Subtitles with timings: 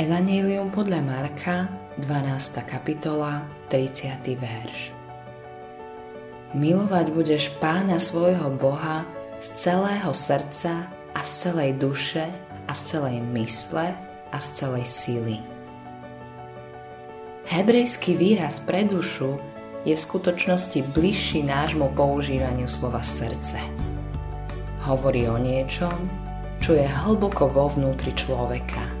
[0.00, 1.68] Evangelium podľa Marka,
[2.00, 2.64] 12.
[2.64, 4.32] kapitola, 30.
[4.32, 4.96] verš.
[6.56, 9.04] Milovať budeš pána svojho Boha
[9.44, 12.24] z celého srdca a z celej duše
[12.64, 13.92] a z celej mysle
[14.32, 15.36] a z celej síly.
[17.52, 19.36] Hebrejský výraz pre dušu
[19.84, 23.60] je v skutočnosti bližší nášmu používaniu slova srdce.
[24.80, 26.08] Hovorí o niečom,
[26.56, 28.96] čo je hlboko vo vnútri človeka–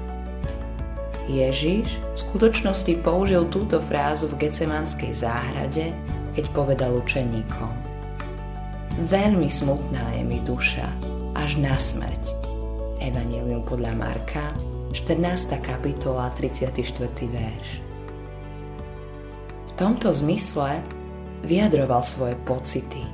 [1.30, 5.94] Ježiš v skutočnosti použil túto frázu v Gecemanskej záhrade,
[6.34, 7.90] keď povedal učeníkom
[9.06, 10.90] Veľmi smutná je mi duša,
[11.38, 12.36] až na smrť.
[12.98, 14.50] Evangelium podľa Marka,
[14.92, 15.56] 14.
[15.62, 16.74] kapitola, 34.
[17.30, 17.68] verš.
[19.70, 20.82] V tomto zmysle
[21.46, 23.06] vyjadroval svoje pocity.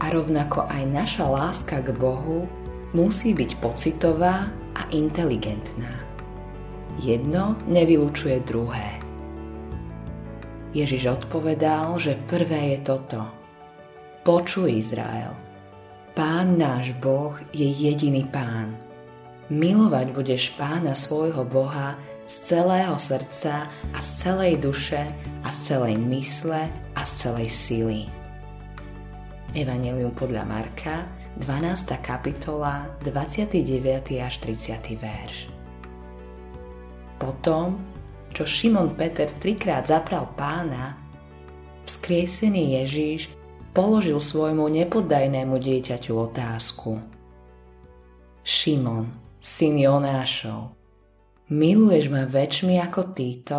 [0.00, 2.48] A rovnako aj naša láska k Bohu
[2.96, 6.09] musí byť pocitová a inteligentná.
[7.00, 9.00] Jedno nevylučuje druhé.
[10.76, 13.24] Ježiš odpovedal, že prvé je toto.
[14.20, 15.32] Počuj Izrael.
[16.12, 18.76] Pán náš Boh je jediný pán.
[19.48, 21.96] Milovať budeš pána svojho Boha
[22.28, 23.64] z celého srdca
[23.96, 25.00] a z celej duše
[25.40, 28.00] a z celej mysle a z celej sily.
[29.56, 31.08] Evangelium podľa Marka,
[31.40, 31.96] 12.
[32.04, 33.56] kapitola, 29.
[34.20, 35.00] až 30.
[35.00, 35.60] verš.
[37.20, 37.76] Potom,
[38.32, 40.96] čo Šimon Peter trikrát zapral pána,
[41.84, 43.28] vzkriesený Ježíš
[43.76, 46.96] položil svojmu nepoddajnému dieťaťu otázku.
[48.40, 50.72] Šimon, syn Jonášov,
[51.52, 53.58] miluješ ma väčšmi ako títo?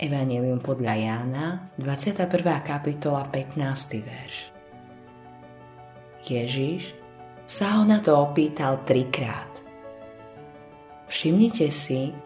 [0.00, 1.44] Evangelium podľa Jána,
[1.76, 2.24] 21.
[2.64, 4.00] kapitola, 15.
[4.00, 4.36] verš.
[6.24, 6.96] Ježiš
[7.44, 9.49] sa ho na to opýtal trikrát.
[11.20, 12.16] Všimnite si,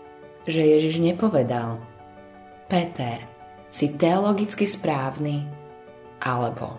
[0.46, 1.82] že Ježiš nepovedal
[2.70, 3.26] Peter,
[3.74, 5.42] si teologicky správny,
[6.22, 6.78] alebo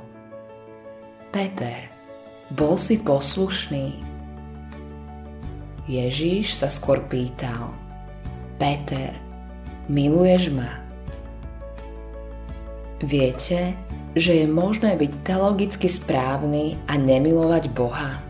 [1.36, 1.92] Peter,
[2.56, 4.00] bol si poslušný.
[5.92, 7.76] Ježíš sa skôr pýtal
[8.64, 9.12] Peter,
[9.92, 10.72] miluješ ma?
[13.04, 13.76] Viete,
[14.16, 18.24] že je možné byť teologicky správny a nemilovať Boha?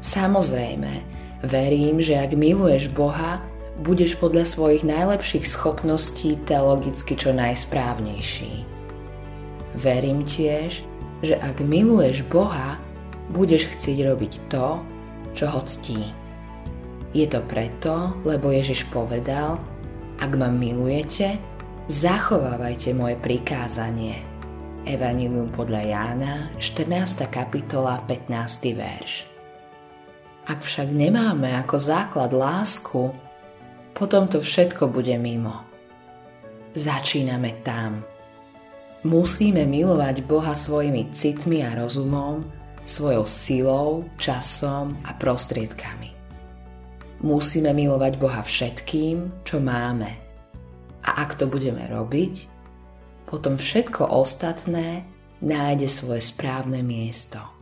[0.00, 1.11] Samozrejme,
[1.42, 3.42] Verím, že ak miluješ Boha,
[3.82, 8.62] budeš podľa svojich najlepších schopností teologicky čo najsprávnejší.
[9.74, 10.86] Verím tiež,
[11.26, 12.78] že ak miluješ Boha,
[13.34, 14.78] budeš chcieť robiť to,
[15.34, 16.14] čo ho ctí.
[17.10, 19.58] Je to preto, lebo Ježiš povedal,
[20.22, 21.42] ak ma milujete,
[21.90, 24.22] zachovávajte moje prikázanie.
[24.86, 27.26] Evangelium podľa Jána, 14.
[27.30, 28.78] kapitola, 15.
[28.78, 29.31] verš.
[30.42, 33.14] Ak však nemáme ako základ lásku,
[33.94, 35.62] potom to všetko bude mimo.
[36.74, 38.02] Začíname tam.
[39.06, 42.42] Musíme milovať Boha svojimi citmi a rozumom,
[42.86, 46.10] svojou silou, časom a prostriedkami.
[47.22, 50.10] Musíme milovať Boha všetkým, čo máme.
[51.06, 52.50] A ak to budeme robiť,
[53.30, 55.06] potom všetko ostatné
[55.38, 57.61] nájde svoje správne miesto.